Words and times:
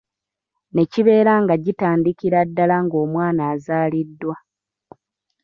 Ne 0.73 0.83
kibeera 0.91 1.33
nga 1.43 1.55
gitandikira 1.65 2.39
ddala 2.49 2.75
ng’omwana 2.85 3.41
azaaliddwa. 3.53 4.35